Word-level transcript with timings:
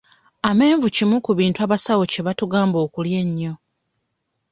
Amenvu 0.49 0.87
kimu 0.95 1.15
ku 1.25 1.31
bintu 1.39 1.59
abasawo 1.65 2.03
kye 2.11 2.21
batugamba 2.27 2.77
okulya 2.85 3.17
ennyo. 3.23 3.53